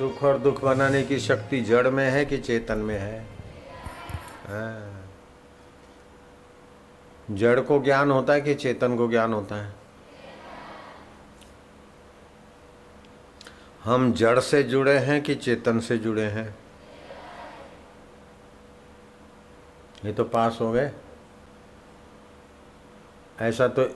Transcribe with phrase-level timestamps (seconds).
[0.00, 3.26] सुख और दुख बनाने की शक्ति जड़ में है कि चेतन में है?
[4.48, 5.10] हाँ।
[7.30, 9.72] जड़ को ज्ञान होता है कि चेतन को ज्ञान होता है?
[13.84, 16.58] हम जड़ से जुड़े हैं कि चेतन से जुड़े हैं?
[20.04, 20.92] ये तो पास हो गए।
[23.40, 23.88] ऐसा तो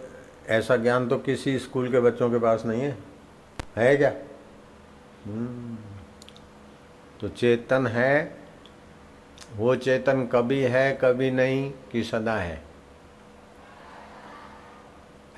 [0.48, 2.98] ऐसा ज्ञान तो किसी स्कूल के बच्चों के पास नहीं है।
[3.76, 4.12] है क्या?
[5.24, 5.93] हम्म।
[7.20, 8.36] तो चेतन है,
[9.56, 12.62] वो चेतन कभी है, कभी नहीं, कि सदा है।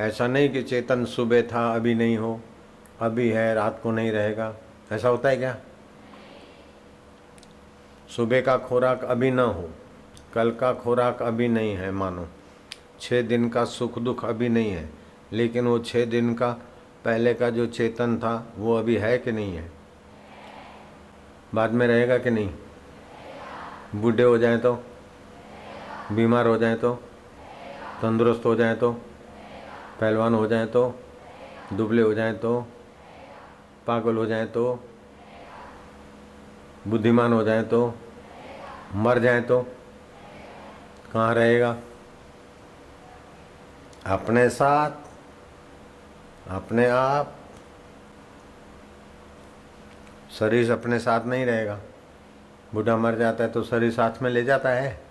[0.01, 2.41] ऐसा नहीं कि चेतन सुबह था, अभी नहीं हो,
[3.01, 4.55] अभी है, रात को नहीं रहेगा।
[4.93, 5.57] ऐसा होता है क्या?
[8.17, 9.71] सुबह का खोराक अभी ना हो,
[10.35, 12.29] कल का खोराक अभी नहीं है, मानो।
[13.01, 14.91] छः दिन का सुख दुख अभी नहीं है,
[15.33, 16.53] लेकिन वो छः दिन का,
[17.05, 19.76] पहले का जो चेतन था, वो अभी है कि नहीं है?
[21.55, 22.51] बाद में रहेगा कि नहीं?
[23.95, 24.75] बूढ़े हो जाए तो?
[26.13, 26.95] बीमार हो जाए तो?
[28.03, 28.93] तंदुरुस्त हो जाए तो?
[30.01, 31.01] पहलवान हो जाए तो?
[31.73, 32.67] दुबले हो जाए तो?
[33.87, 34.85] पागल हो जाए तो?
[36.89, 37.95] बुद्धिमान हो जाए तो?
[38.95, 39.63] मर जाए तो?
[41.13, 41.77] कहाँ रहेगा?
[44.07, 44.91] अपने साथ,
[46.51, 47.35] अपने आप
[50.39, 51.81] शरीर अपने साथ नहीं रहेगा।
[52.75, 55.03] बूढ़ा मर जाता है तो शरीर साथ में ले जाता है।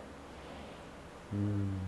[1.32, 1.80] हम्म।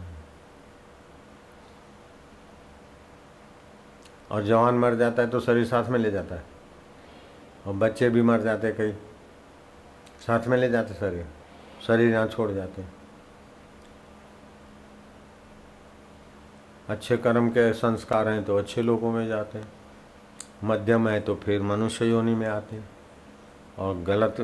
[4.31, 6.43] और जवान मर जाता है तो शरीर साथ में ले जाता है।
[7.67, 8.91] और बच्चे भी मर जाते कई।
[10.27, 11.25] साथ में ले जाते शरीर।
[11.87, 12.93] शरीर यहाँ छोड़ जाते हैं।
[16.89, 19.67] अच्छे कर्म के संस्कार हैं तो अच्छे लोगों में जाते हैं।
[20.63, 22.96] मध्यम है तो फिर मनुष्य योनि में आते हैं।
[23.77, 24.35] और गलत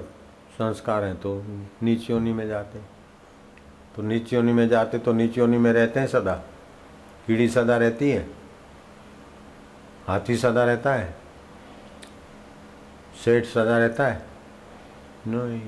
[0.54, 1.42] संस्कार हैं तो
[1.84, 2.90] नीच योनि में जाते हैं।
[3.96, 6.34] तो नीच योनि में जाते तो नीच योनि में रहते हैं सदा।
[7.28, 8.28] कीड़ी सदा रहती है,
[10.08, 11.16] हाथी सदा रहता है,
[13.26, 14.22] सेठ सदा रहता है।
[15.28, 15.62] नहीं।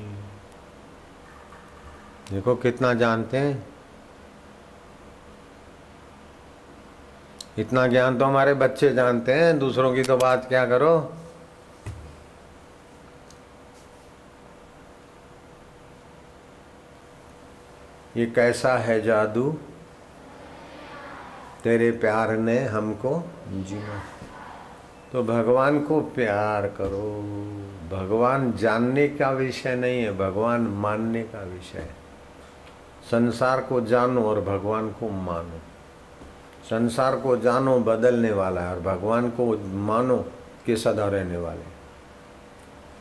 [2.32, 3.66] देखो कितना जानते हैं।
[7.58, 10.98] इतना ज्ञान तो हमारे बच्चे जानते हैं, दूसरों की तो बात क्या करो।
[18.18, 19.58] ये कैसा है जादू?
[21.64, 24.02] तेरे प्यार ने हमको जीना।
[25.12, 27.22] तो भगवान को प्यार करो।
[27.98, 31.96] भगवान जानने का विषय नहीं है, भगवान मानने का विषय है।
[33.12, 35.60] संसार को जानो और भगवान को मानो।
[36.70, 40.26] संसार को जानो बदलने वाला है और भगवान को मानो
[40.66, 41.76] कि सदा रहने वाले।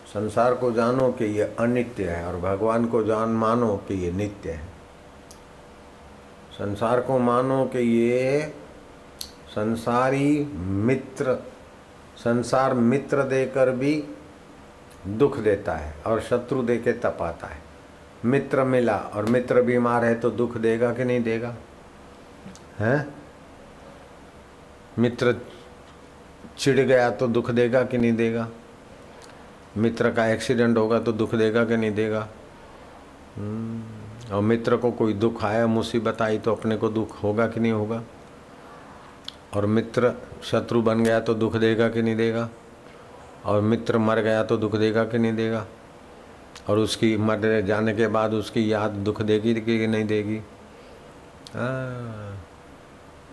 [0.06, 4.50] संसार को जानो कि ये अनित्य है और भगवान को जान मानो कि ये नित्य
[4.50, 4.73] है।
[6.54, 8.54] संसार को मानो कि ये
[9.48, 11.34] संसारी मित्र
[12.16, 14.04] संसार मित्र देकर भी
[15.06, 17.58] दुख देता है और शत्रु दे के तपाता है।
[18.24, 21.54] मित्र मिला और मित्र बीमार है तो दुख देगा कि नहीं देगा?
[22.78, 23.14] हैं?
[24.98, 25.36] मित्र
[26.58, 28.48] चिढ़ गया तो दुख देगा कि नहीं देगा?
[29.76, 32.28] मित्र का एक्सीडेंट होगा तो दुख देगा कि नहीं देगा?
[33.36, 33.93] हम्म,
[34.32, 37.72] और मित्र को कोई दुख आया, मुसीबत आई तो अपने को दुख होगा कि नहीं
[37.72, 38.02] होगा?
[39.54, 40.12] और मित्र
[40.42, 42.48] शत्रु बन गया तो दुख देगा कि नहीं देगा?
[43.44, 45.64] और मित्र मर गया तो दुख देगा कि नहीं देगा?
[46.68, 50.36] और उसकी मर जाने के बाद उसकी याद दुख देगी कि नहीं देगी?
[51.54, 52.38] हाँ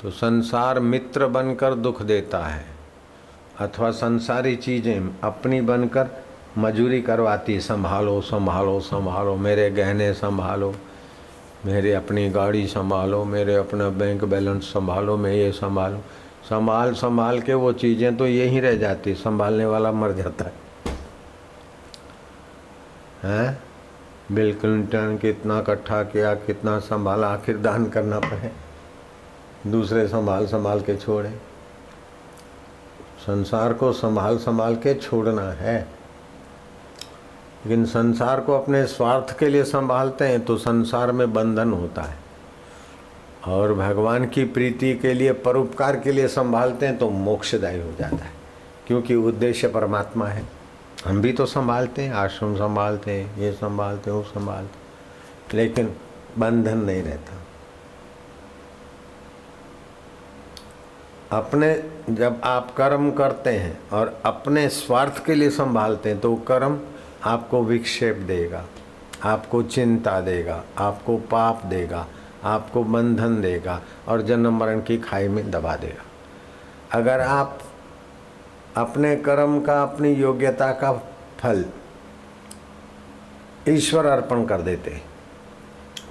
[0.01, 2.65] तो संसार मित्र बनकर दुख देता है,
[3.59, 6.09] अथवा संसारी चीज़ें अपनी बनकर
[6.57, 10.75] मजूरी करवाती, संभालो संभालो संभालो, मेरे गहने संभालो,
[11.65, 15.97] मेरे अपनी गाड़ी संभालो, मेरे अपना बैंक बैलेंस संभालो, मैं ये संभालो।
[16.49, 20.53] संभाल संभाल के वो चीज़ें तो यही रह जाती, संभालने वाला मर जाता है।
[23.23, 23.63] हैं?
[24.31, 28.51] बिल क्लिंटन कितना इकट्ठा किया, कितना संभाला, आखिर दान करना पड़े।
[29.71, 31.29] दूसरे संभाल संभाल के छोड़े।
[33.19, 36.00] संसार को संभाल संभाल के छोड़ना है।
[37.65, 42.17] लेकिन संसार को अपने स्वार्थ के लिए संभालते हैं तो संसार में बंधन होता है।
[43.47, 48.15] और भगवान की प्रीति के लिए, परोपकार के लिए संभालते हैं तो मोक्षदायी हो जाता
[48.15, 48.31] है,
[48.87, 50.43] क्योंकि उद्देश्य परमात्मा है।
[51.05, 55.95] हम भी तो संभालते हैं, आश्रम संभालते हैं, ये संभालते हैं, वो संभालते लेकिन
[56.37, 57.37] बंधन नहीं रहता।
[61.31, 61.73] अपने,
[62.09, 66.79] जब आप कर्म करते हैं और अपने स्वार्थ के लिए संभालते हैं तो कर्म
[67.25, 68.63] आपको विक्षेप देगा,
[69.23, 72.05] आपको चिंता देगा, आपको पाप देगा,
[72.43, 76.03] आपको बंधन देगा और जन्म मरण की खाई में दबा देगा।
[76.91, 77.59] अगर आप
[78.77, 80.91] अपने कर्म का, अपनी योग्यता का
[81.39, 81.65] फल
[83.69, 85.01] ईश्वर अर्पण कर देते,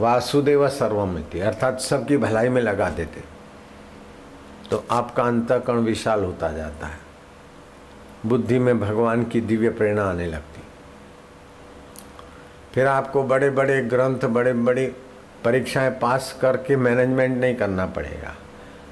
[0.00, 3.22] वासुदेव सर्वमिति अर्थात सबकी भलाई में लगा देते
[4.70, 6.98] तो आपका अंतकरण विशाल होता जाता है।
[8.26, 10.62] बुद्धि में भगवान की दिव्य प्रेरणा आने लगती।
[12.74, 14.86] फिर आपको बड़े बड़े ग्रंथ, बड़े बड़ी
[15.44, 18.34] परीक्षाएँ पास करके मैनेजमेंट नहीं करना पड़ेगा।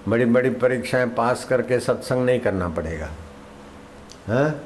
[0.08, 3.10] बड़ी बड़ी परीक्षाएँ पास करके सत्संग नहीं करना पड़ेगा।
[4.28, 4.60] हैं?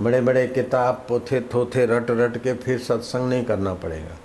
[0.00, 4.16] बड़े बड़े किताब पोथे थोथे रट रट के फिर सत्संग नहीं करना पड़ेगा।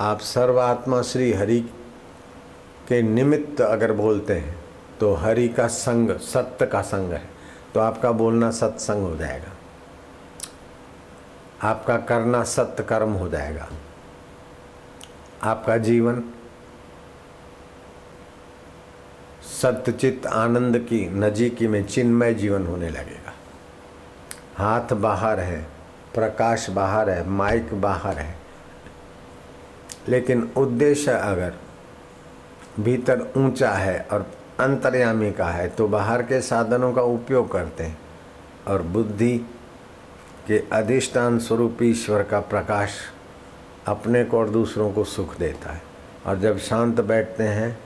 [0.00, 1.60] आप सर्वात्मा श्री हरि
[2.88, 4.56] के निमित्त अगर बोलते हैं
[5.00, 7.22] तो हरि का संग, सत्य का संग है।
[7.74, 9.55] तो आपका बोलना सत्संग हो जाएगा।
[11.62, 13.68] आपका करना सत्य कर्म हो जाएगा।
[15.42, 16.22] आपका जीवन
[19.62, 23.32] सत्यचित आनंद की, नजीकी में चिन्मय जीवन होने लगेगा।
[24.56, 25.66] हाथ बाहर है,
[26.14, 28.38] प्रकाश बाहर है, माइक बाहर है।
[30.08, 31.54] लेकिन उद्देश्य अगर
[32.80, 37.98] भीतर ऊँचा है और अंतर्यामी का है तो बाहर के साधनों का उपयोग करते हैं
[38.68, 39.46] और बुद्धि
[40.48, 42.98] के अधिष्ठान स्वरूप ईश्वर का प्रकाश
[43.86, 45.82] अपने को और दूसरों को सुख देता है।
[46.26, 47.76] और जब शांत बैठते हैं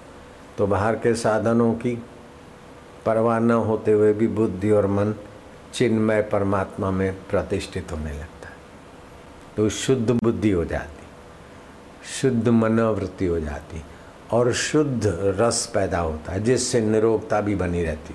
[0.59, 1.95] तो बाहर के साधनों की
[3.07, 5.15] परवाह न होते हुए भी बुद्धि और मन
[5.75, 8.55] चिन्मय परमात्मा में प्रतिष्ठित होने लगता है।
[9.57, 11.07] तो शुद्ध बुद्धि हो जाती,
[12.21, 13.83] शुद्ध मनोवृत्ति हो जाती
[14.33, 15.03] और शुद्ध
[15.39, 18.15] रस पैदा होता है, जिससे निरोगता भी बनी रहती।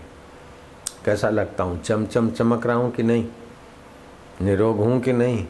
[1.05, 1.81] कैसा लगता हूँ?
[1.83, 3.25] चमचम चमक रहा हूँ कि नहीं?
[4.41, 5.47] निरोग हूँ कि नहीं?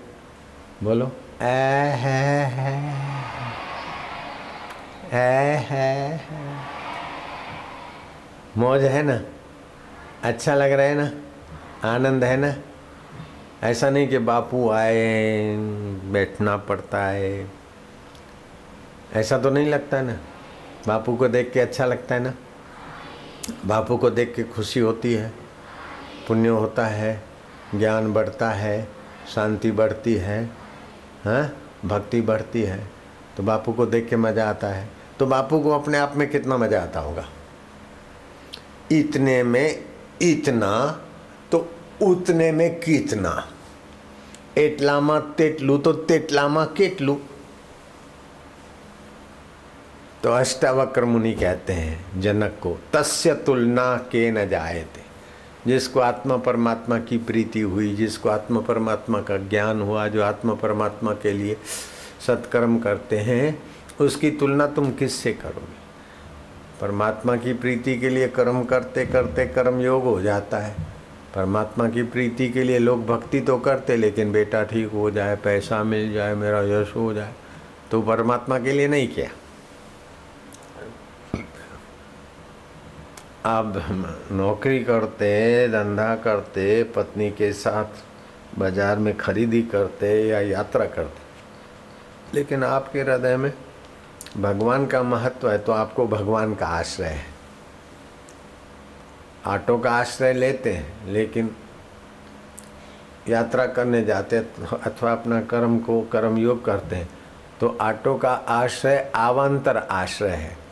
[0.84, 1.12] बोलो।
[1.42, 2.94] ए है है
[5.14, 6.22] ए है
[8.58, 9.20] मौज है ना?
[10.24, 11.12] अच्छा लग रहा है ना?
[11.94, 12.56] आनंद है ना?
[13.64, 15.56] ऐसा नहीं कि बापू आए
[16.12, 17.48] बैठना पड़ता है।
[19.14, 20.18] ऐसा तो नहीं लगता है ना?
[20.88, 22.34] बापू को देख के अच्छा लगता है ना?
[23.66, 25.34] बापू को देख के खुशी होती है
[26.28, 27.35] पुण्य होता है।
[27.75, 28.77] ज्ञान बढ़ता है
[29.35, 30.43] शांति बढ़ती है
[31.25, 31.43] हाँ
[31.85, 32.81] भक्ति बढ़ती है
[33.37, 34.89] तो बापू को देख के मज़ा आता है
[35.19, 37.29] तो बापू को अपने आप में कितना मज़ा आता होगा
[38.93, 39.85] इतने में
[40.23, 40.75] इतना
[41.53, 41.67] तो
[42.03, 43.33] उतने में कितना
[44.59, 47.19] એટલામાં તેટલું तो તેટલામાં કેટલું
[50.23, 55.03] तो अष्टावक्र मुनि कहते हैं जनक को तस्य तुलना के न जाए थे
[55.68, 61.14] जिसको आत्मा परमात्मा की प्रीति हुई, जिसको आत्मा परमात्मा का ज्ञान हुआ, जो आत्मा परमात्मा
[61.14, 61.58] के लिए
[62.28, 63.64] सत्कर्म करते हैं,
[64.00, 65.74] उसकी तुलना तुम किससे करोगे?
[66.82, 70.76] परमात्मा की प्रीति के लिए कर्म करते करते कर्म योग हो जाता है।
[71.36, 75.84] परमात्मा की प्रीति के लिए लोग भक्ति तो करते, लेकिन बेटा ठीक हो जाए, पैसा
[75.84, 77.34] मिल जाए, मेरा यश हो जाए
[77.92, 79.30] तो परमात्मा के लिए नहीं किया।
[83.46, 83.74] आप
[84.32, 88.04] नौकरी करते, धंधा करते, पत्नी के साथ
[88.60, 93.52] बाज़ार में खरीदी करते या यात्रा करते। लेकिन आपके हृदय में
[94.38, 97.26] भगवान का महत्व है तो आपको भगवान का आश्रय है।
[99.48, 101.56] ऑटो का आश्रय लेते हैं, लेकिन
[103.30, 107.10] यात्रा करने जाते अथवा अपना कर्म को कर्म योग करते हैं
[107.60, 110.65] तो ऑटो का आश्रय आवांतर आश्रय है।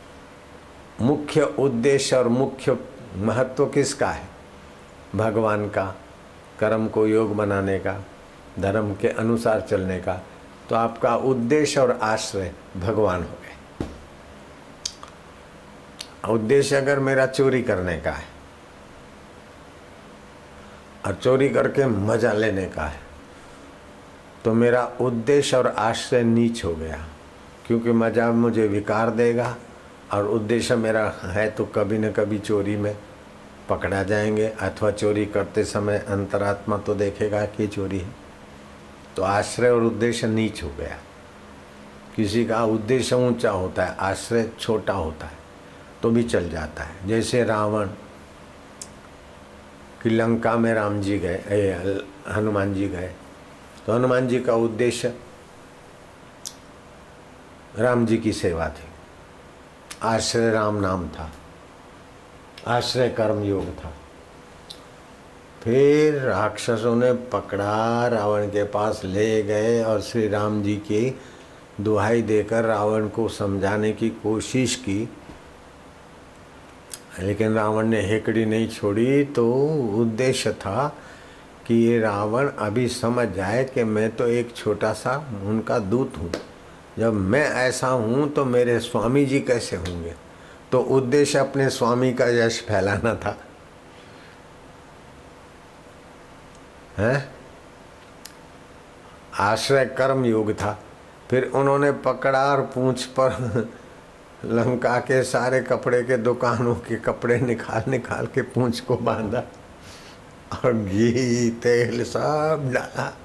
[1.00, 2.76] मुख्य उद्देश्य और मुख्य
[3.16, 4.28] महत्व किसका है?
[5.14, 5.84] भगवान का,
[6.60, 7.98] कर्म को योग बनाने का,
[8.60, 10.20] धर्म के अनुसार चलने का।
[10.68, 13.52] तो आपका उद्देश्य और आश्रय भगवान हो गए।
[16.24, 18.26] उद्देश्य अगर मेरा चोरी करने का है
[21.06, 23.02] और चोरी करके मज़ा लेने का है
[24.44, 27.04] तो मेरा उद्देश्य और आश्रय नीच हो गया,
[27.66, 29.56] क्योंकि मज़ा मुझे विकार देगा
[30.12, 32.96] और उद्देश्य मेरा है तो कभी न कभी चोरी में
[33.68, 38.12] पकड़ा जाएँगे, अथवा चोरी करते समय अंतरात्मा तो देखेगा कि चोरी है।
[39.16, 40.98] तो आश्रय और उद्देश्य नीच हो गया।
[42.16, 45.38] किसी का उद्देश्य ऊँचा होता है, आश्रय छोटा होता है
[46.02, 47.88] तो भी चल जाता है। जैसे रावण
[50.02, 51.72] कि लंका में राम जी गए
[52.28, 53.10] हनुमान जी गए
[53.86, 55.14] तो हनुमान जी का उद्देश्य
[57.78, 58.92] राम जी की सेवा थी।
[60.04, 61.30] आश्रय राम नाम था।
[62.66, 63.92] आश्रय कर्म योग था।
[65.62, 71.20] फिर राक्षसों ने पकड़ा, रावण के पास ले गए और श्री राम जी की
[71.80, 75.08] दुहाई देकर रावण को समझाने की कोशिश की।
[77.20, 79.52] लेकिन रावण ने हेकड़ी नहीं छोड़ी तो
[80.00, 80.96] उद्देश्य था
[81.66, 86.32] कि ये रावण अभी समझ जाए कि मैं तो एक छोटा सा उनका दूत हूँ।
[86.98, 90.14] जब मैं ऐसा हूँ तो मेरे स्वामी जी कैसे होंगे?
[90.72, 93.38] तो उद्देश्य अपने स्वामी का यश फैलाना था।
[96.96, 97.28] है?
[99.40, 100.82] आश्रय कर्म योग था।
[101.30, 103.68] फिर उन्होंने पकड़ा और पूछ पर
[104.44, 109.44] लंका के सारे कपड़े के दुकानों के कपड़े निकाल निकाल के पूछ को बांधा
[110.64, 113.18] और घी, तेल सब डाला।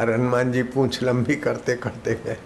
[0.00, 2.36] और हनुमान जी पूछ लंबी करते करते गए।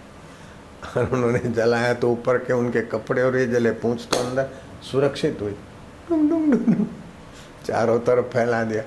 [0.97, 4.49] और उन्होंने जलाया तो ऊपर के उनके कपड़े और ये जले पूछ तो अंदर
[4.91, 5.55] सुरक्षित हुई।
[7.65, 8.83] चारों तरफ़ फैला दिया।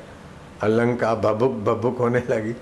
[0.63, 2.53] अलंका भबुक भबुक होने लगी।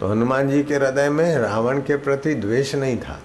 [0.00, 3.20] तो हनुमान जी के हृदय में रावण के प्रति द्वेष नहीं था।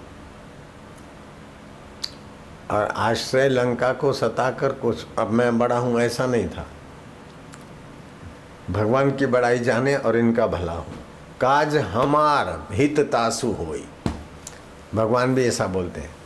[2.70, 6.66] और आश्रय लंका को सताकर कुछ, अब मैं बड़ा हूँ, ऐसा नहीं था।
[8.70, 10.86] भगवान की बड़ाई जाने और इनका भला हो।
[11.40, 13.88] काज हमार हित तासु होई।
[14.94, 16.16] भगवान भी ऐसा बोलते हैं।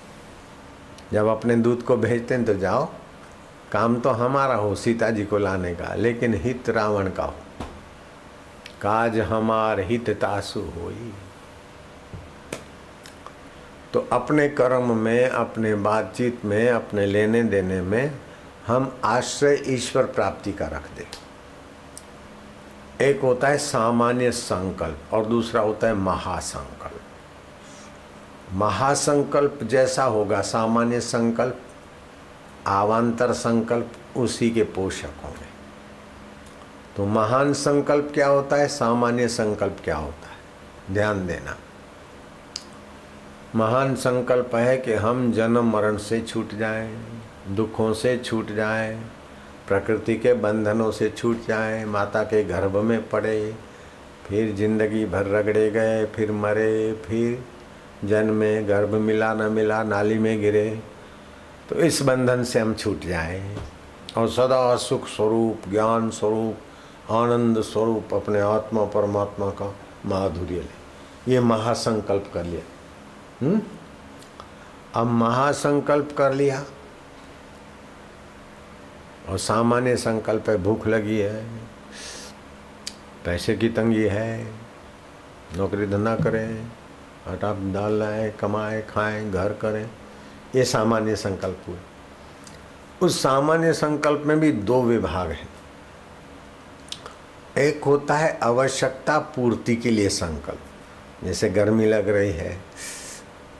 [1.13, 2.89] जब अपने दूध को भेजते हैं तो जाओ,
[3.73, 7.35] काम तो हमारा हो, सीता जी को लाने का, लेकिन हित रावण का हो।
[8.83, 11.13] काज हमार हित तासु होई।
[13.93, 18.19] तो अपने कर्म में, अपने बातचीत में, अपने लेने देने में
[18.67, 21.28] हम आश्रय ईश्वर प्राप्ति का रख दे।
[23.03, 27.01] एक होता है सामान्य संकल्प और दूसरा होता है महासंकल्प।
[28.53, 31.61] महासंकल्प जैसा होगा सामान्य संकल्प
[32.67, 35.47] आवांतर संकल्प उसी के पोषक होंगे
[36.97, 40.95] तो महान संकल्प क्या होता है सामान्य संकल्प क्या होता है?
[40.95, 41.57] ध्यान देना।
[43.55, 46.91] महान संकल्प है कि हम जन्म मरण से छूट जाएँ,
[47.49, 49.01] दुखों से छूट जाएँ,
[49.69, 53.55] प्रकृति के बंधनों से छूट जाए, माता के गर्भ में पड़े,
[54.27, 57.45] फिर ज़िंदगी भर रगड़े गए, फिर मरे, फिर
[58.09, 60.81] जन्मे, गर्भ मिला न मिला, नाली में गिरे।
[61.69, 63.57] तो इस बंधन से हम छूट जाएँ
[64.19, 66.57] और सदा सुख स्वरूप, ज्ञान स्वरूप,
[67.13, 69.75] आनंद स्वरूप अपने आत्मा, परमात्मा का
[70.07, 70.79] माधुर्य ले।
[71.33, 72.61] ये महासंकल्प कर लिया।
[73.47, 73.61] हम्म?
[74.95, 76.65] अब महासंकल्प कर लिया।
[79.29, 81.45] और सामान्य संकल्प है भूख लगी है,
[83.25, 84.53] पैसे की तंगी है,
[85.57, 86.65] नौकरी धंधा करें,
[87.29, 89.91] आटा डाल लाए, कमाए, खाएँ, घर करें,
[90.55, 91.77] ये सामान्य संकल्प हुए।
[93.03, 95.49] उस सामान्य संकल्प में भी दो विभाग हैं।
[97.59, 100.61] एक होता है आवश्यकता पूर्ति के लिए संकल्प।
[101.25, 102.61] जैसे गर्मी लग रही है,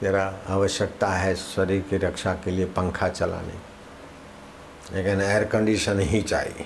[0.01, 3.68] जरा आवश्यकता है शरीर की रक्षा के लिए पंखा चलाने
[4.93, 6.65] लेकिन एयर कंडीशन ही चाहिए।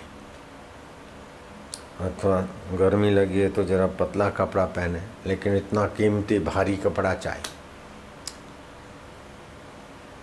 [2.02, 2.40] अथवा
[2.78, 7.52] गर्मी लगी है तो जरा पतला कपड़ा पहने, लेकिन इतना कीमती भारी कपड़ा चाहिए।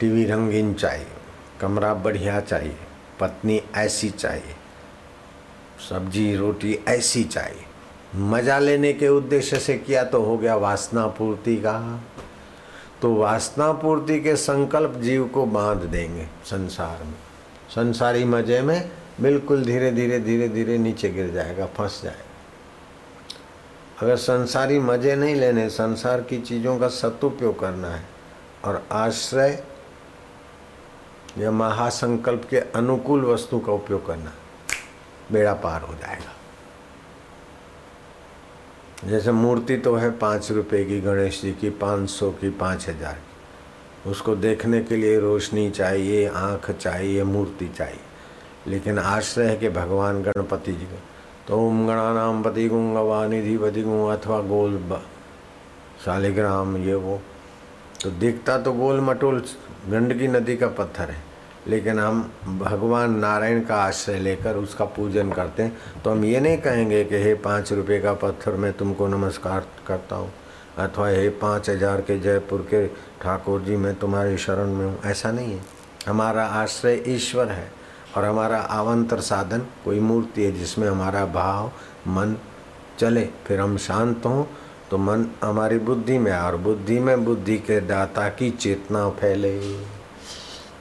[0.01, 1.07] टीवी रंगीन चाहिए,
[1.61, 2.77] कमरा बढ़िया चाहिए,
[3.21, 4.55] पत्नी ऐसी चाहिए,
[5.89, 7.65] सब्ज़ी रोटी ऐसी चाहिए।
[8.17, 11.79] मज़ा लेने के उद्देश्य से किया तो हो गया वासना पूर्ति का।
[13.03, 17.15] तो वासना पूर्ति के संकल्प जीव को बाँध देंगे संसार में।
[17.71, 22.25] संसारी मज़े में बिल्कुल धीरे धीरे धीरे धीरे नीचे गिर जाएगा, फंस जाएगा।
[24.03, 28.03] अगर संसारी मज़े नहीं लेने, संसार की चीज़ों का सदुपयोग करना है
[28.65, 29.63] और आश्रय
[31.39, 34.33] या महासंकल्प के अनुकूल वस्तु का उपयोग करना,
[35.33, 36.35] बेड़ा पार हो जाएगा।
[39.09, 43.15] जैसे मूर्ति तो है पाँच रुपए की, गणेश जी की पाँच सौ की, पाँच हज़ार
[43.15, 43.30] की।
[44.07, 48.01] उसको देखने के लिए रोशनी चाहिए, आँख चाहिए, मूर्ति चाहिए।
[48.67, 50.99] लेकिन आश्रय है कि भगवान गणपति जी का
[51.49, 54.79] तो ओम गणानाम पति गुंग गवा निधि पति गुंग अथवा गोल
[56.05, 57.21] शालिग्राम ये वो
[58.03, 59.43] तो दिखता तो गोल मटोल
[59.89, 61.23] गंडकी नदी का पत्थर है।
[61.69, 62.23] लेकिन हम
[62.61, 67.17] भगवान नारायण का आश्रय लेकर उसका पूजन करते हैं तो हम ये नहीं कहेंगे कि,
[67.17, 70.33] हे पाँच रुपये का पत्थर मैं तुमको नमस्कार करता हूँ।
[70.81, 72.87] अथवा हे पाँच हज़ार के जयपुर के
[73.23, 75.61] ठाकुर जी, मैं तुम्हारी शरण में हूँ। ऐसा नहीं है।
[76.07, 77.71] हमारा आश्रय ईश्वर है
[78.17, 81.71] और हमारा आवंतर साधन कोई मूर्ति है जिसमें हमारा भाव,
[82.09, 82.37] मन
[82.99, 84.45] चले। फिर हम शांत हों
[84.91, 89.59] तो मन हमारी बुद्धि में और बुद्धि में बुद्धि के दाता की चेतना फैले।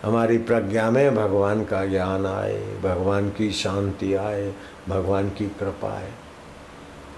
[0.03, 4.51] हमारी प्रज्ञा में भगवान का ज्ञान आए, भगवान की शांति आए,
[4.89, 6.11] भगवान की कृपा आए।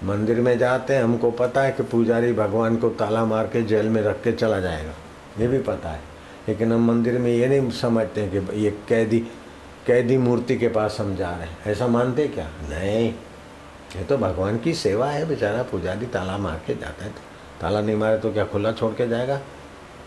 [0.04, 3.88] मंदिर में जाते हैं, हमको पता है कि पुजारी भगवान को ताला मार के जेल
[3.88, 4.92] में रख के चला जाएगा।
[5.40, 6.00] ये भी पता है।
[6.48, 9.18] लेकिन हम मंदिर में ये नहीं समझते कि ये कैदी
[9.86, 12.46] कैदी मूर्ति के पास हम जा रहे हैं। ऐसा मानते क्या?
[12.46, 13.14] नहीं।
[13.96, 17.10] ये तो भगवान की सेवा है, बेचारा पुजारी ताला मार के जाता है।
[17.60, 19.40] ताला नहीं मारे तो क्या खुला छोड़ के जाएगा?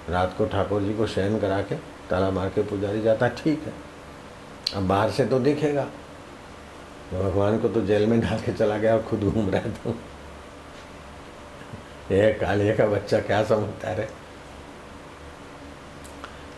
[0.10, 1.76] रात को ठाकुर जी को शयन करा के
[2.10, 3.74] ताला मार के पुजारी जाता ठीक है।
[4.76, 5.88] अब बाहर से तो दिखेगा।
[7.12, 9.96] तो भगवान को तो जेल में डाल के चला गया और खुद घूम रहा तो।
[12.16, 14.10] यह कालिया का बच्चा क्या समझता है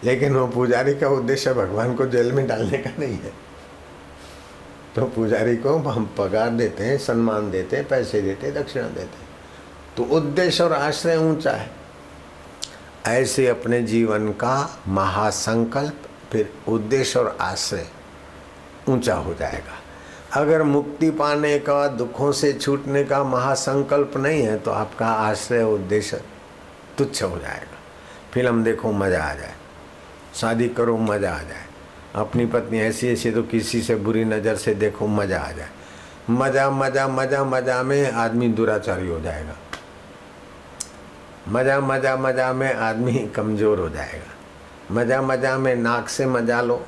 [0.04, 3.32] लेकिन वो पुजारी का उद्देश्य भगवान को जेल में डालने का नहीं है।
[4.96, 9.18] तो पुजारी को हम पगार देते हैं, सम्मान देते हैं, पैसे देते हैं, दक्षिणा देते
[9.18, 9.28] हैं।
[9.98, 11.72] तो उद्देश्य और आश्रय ऊँचा है।
[13.08, 16.02] ऐसे अपने जीवन का महासंकल्प,
[16.32, 17.88] फिर उद्देश्य और आश्रय
[18.90, 19.87] ऊँचा हो जाएगा।
[20.38, 26.22] अगर मुक्ति पाने का, दुखों से छूटने का महासंकल्प नहीं है तो आपका आश्रय उद्देश्य
[26.98, 27.78] तुच्छ हो जाएगा।
[28.34, 29.54] फ़िल्म देखो, मज़ा आ जाए।
[30.36, 31.66] शादी करो, मज़ा आ जाए।
[32.16, 35.70] अपनी पत्नी ऐसी ऐसी तो किसी से बुरी नज़र से देखो, मज़ा आ जाए।
[36.30, 39.56] मज़ा मज़ा मज़ा मज़ा में आदमी दुराचारी हो जाएगा।
[41.50, 46.82] मज़ा मज़ा मज़ा में आदमी कमज़ोर हो जाएगा। मज़ा मज़ा में नाक से मज़ा लो,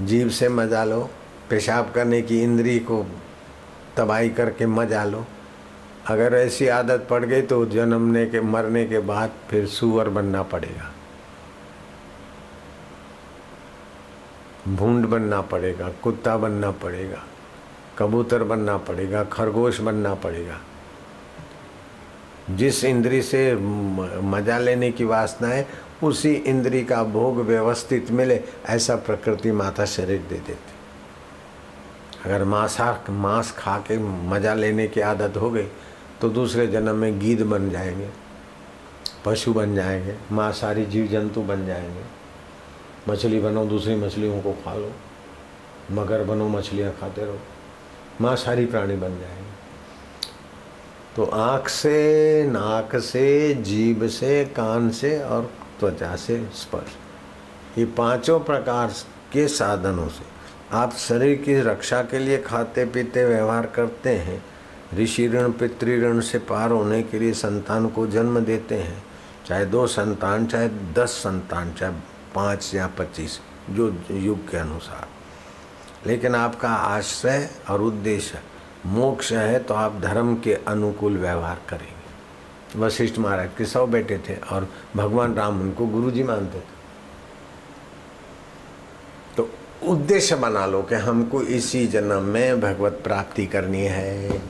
[0.00, 1.08] जीभ से मज़ा लो
[1.52, 3.04] पेशाब करने की इंद्री को
[3.96, 5.24] तबाही करके मज़ा लो।
[6.06, 10.90] अगर ऐसी आदत पड़ गई तो जन्मने के, मरने के बाद फिर सुअर बनना पड़ेगा।
[14.68, 17.22] भूंड बनना पड़ेगा, कुत्ता बनना पड़ेगा,
[17.98, 20.60] कबूतर बनना पड़ेगा, खरगोश बनना पड़ेगा।
[22.50, 25.66] जिस इंद्री से मज़ा लेने की वासना है,
[26.02, 30.71] उसी इंद्री का भोग व्यवस्थित मिले, ऐसा प्रकृति माता शरीर दे देती
[32.24, 33.98] अगर मांसा मांस खा के
[34.28, 35.66] मज़ा लेने की आदत हो गई
[36.20, 38.08] तो दूसरे जन्म में गीद बन जाएँगे,
[39.24, 42.04] पशु बन जाएँगे, मांसाहारी जीव जंतु बन जाएँगे।
[43.08, 44.92] मछली बनो दूसरी मछलियों को खा लो।
[45.90, 47.38] मगर बनो, मछलियाँ खाते रहो।
[48.20, 49.50] मांसाहारी प्राणी बन जाएँगे।
[51.16, 56.96] तो आँख से, नाक से, जीभ से, कान से और त्वचा से स्पर्श।
[57.78, 58.92] ये पाँचों प्रकार
[59.32, 60.24] के साधनों से
[60.72, 64.42] आप शरीर की रक्षा के लिए खाते पीते व्यवहार करते हैं।
[64.94, 69.02] ऋषि ऋण पितृण से पार होने के लिए संतान को जन्म देते हैं।
[69.46, 71.92] चाहे दो संतान, चाहे दस संतान, चाहे
[72.34, 73.38] पाँच या पच्चीस,
[73.70, 75.08] जो युग के अनुसार।
[76.06, 78.40] लेकिन आपका आश्रय और उद्देश्य
[78.86, 84.36] मोक्ष है तो आप धर्म के अनुकूल व्यवहार करेंगे। वशिष्ठ महाराज के सौ बेटे थे
[84.52, 86.80] और भगवान राम उनको गुरु जी मानते थे
[89.36, 89.48] तो
[89.88, 94.40] उद्देश्य बना लो कि हमको इसी जन्म में भगवत प्राप्ति करनी है।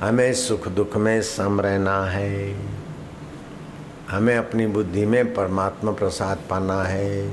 [0.00, 2.56] हमें सुख दुख में सम रहना है।
[4.10, 7.28] हमें अपनी बुद्धि में परमात्मा प्रसाद पाना है।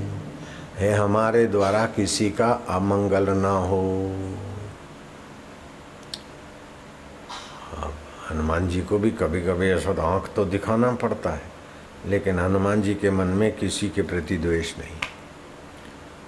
[0.78, 3.82] हे हमारे द्वारा किसी का अमंगल न हो।
[8.30, 11.42] हनुमान जी को भी कभी कभी ऐसा तो आँख तो दिखाना पड़ता है,
[12.06, 15.01] लेकिन हनुमान जी के मन में किसी के प्रति द्वेष नहीं।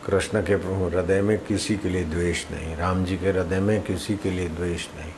[0.06, 4.16] कृष्ण के हृदय में किसी के लिए द्वेष नहीं, राम जी के हृदय में किसी
[4.16, 5.12] के लिए द्वेष नहीं।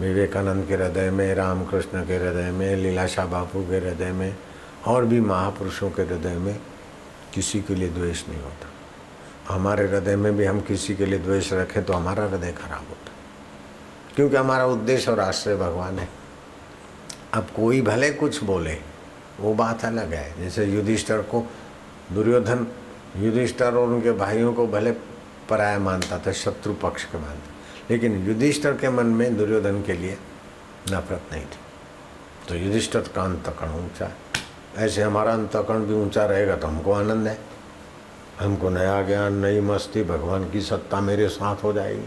[0.00, 4.36] विवेकानंद के हृदय में राम कृष्ण के हृदय में, लीलाशाह बापू के हृदय में,
[4.86, 6.58] और भी महापुरुषों के हृदय में
[7.34, 8.68] किसी के लिए द्वेष नहीं होता।
[9.48, 13.12] हमारे हृदय में भी हम किसी के लिए द्वेष रखें तो हमारा हृदय खराब होता
[14.16, 16.08] क्योंकि हमारा उद्देश्य और आश्रय भगवान है।
[17.34, 18.76] अब कोई भले कुछ बोले,
[19.40, 21.46] वो बात अलग है। जैसे युधिष्ठर को
[22.12, 22.66] दुर्योधन
[23.16, 24.90] युधिष्ठर और उनके भाइयों को भले
[25.48, 27.52] पराया मानता था, शत्रु पक्ष के मानता
[27.90, 30.16] लेकिन युधिष्ठर के मन में दुर्योधन के लिए
[30.92, 31.58] नफरत नहीं थी।
[32.48, 34.10] तो युधिष्ठर का अंतकरण ऊँचा
[34.76, 37.38] ऐसे हमारा अंतकरण भी ऊँचा रहेगा तो हमको आनंद है।
[38.40, 42.06] हमको नया ज्ञान, नई मस्ती, भगवान की सत्ता मेरे साथ हो जाएगी।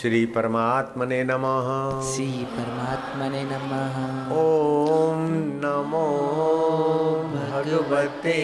[0.00, 1.66] श्री परमात्मने नमः।
[2.12, 6.06] श्री परमात्मने नमः। ओम नमो
[7.34, 8.38] भगवते।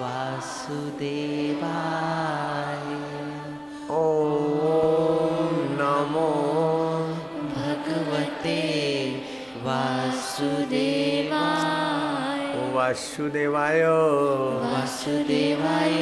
[0.00, 2.96] वासुदेवाय।
[3.90, 6.30] ओम नमो
[7.56, 8.60] भगवते
[9.62, 11.77] वासुदेवाय।
[12.78, 13.82] वासुदेवाय।
[14.72, 15.96] वासुदेवाय।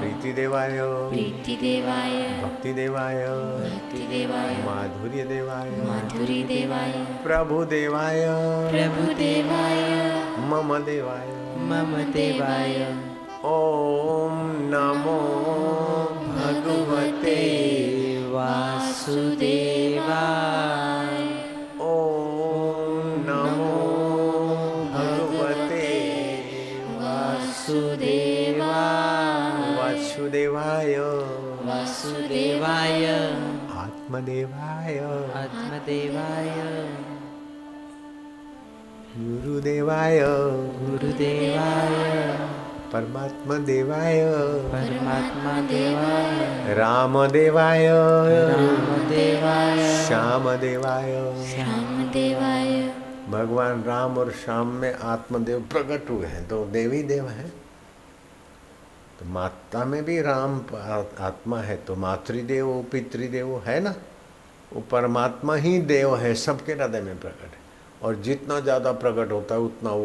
[0.00, 0.78] प्रीतिदेवाय।
[1.10, 3.24] प्रीतिदेवाय। भक्तिदेवाय।
[3.64, 6.92] भक्तिदेवाय। माधुर्यदेवाय। माधुरीदेवाय
[7.24, 8.24] प्रभुदेवाय।
[8.70, 9.82] प्रभुदेवाय।
[10.50, 11.28] मम देवाय।
[11.68, 12.74] मम देवाय।
[13.44, 14.34] ओम
[14.74, 15.20] नमो
[16.32, 17.38] भगवते
[18.28, 20.75] वासुदेवाय।
[30.16, 30.94] वासुदेवाय।
[31.68, 33.04] वासुदेवाय।
[33.76, 34.98] आत्मदेवाय।
[35.34, 36.48] आत्मदेवाय।
[39.18, 40.20] गुरुदेवाय।
[40.80, 41.96] गुरुदेवाय।
[42.92, 44.22] परमात्मा देवाय
[44.72, 51.12] परमात्मा देवाय राम देवाय राम देवाय श्याम देवाय
[51.46, 52.94] श्याम देवाय
[53.28, 57.65] भगवान राम और श्याम में आत्मदेव प्रकट हुए हैं तो देवी देव है।
[59.18, 60.58] तो माता में भी राम
[61.20, 63.94] आत्मा है तो मातृदेव पितृदेव है ना?
[64.72, 67.64] वो परमात्मा ही देव है, सबके हृदय में प्रकट है।
[68.02, 70.04] और जितना ज़्यादा प्रकट होता है, उतना वो